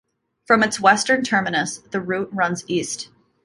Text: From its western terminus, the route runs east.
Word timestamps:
From 0.45 0.63
its 0.63 0.79
western 0.79 1.21
terminus, 1.23 1.77
the 1.77 2.01
route 2.01 2.33
runs 2.33 2.63
east. 2.65 3.09